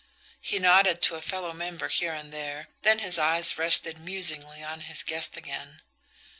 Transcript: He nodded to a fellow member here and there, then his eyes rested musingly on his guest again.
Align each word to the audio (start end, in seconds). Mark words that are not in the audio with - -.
He 0.39 0.57
nodded 0.57 1.03
to 1.03 1.13
a 1.13 1.21
fellow 1.21 1.53
member 1.53 1.87
here 1.87 2.15
and 2.15 2.33
there, 2.33 2.69
then 2.81 2.97
his 2.97 3.19
eyes 3.19 3.59
rested 3.59 3.99
musingly 3.99 4.63
on 4.63 4.81
his 4.81 5.03
guest 5.03 5.37
again. 5.37 5.83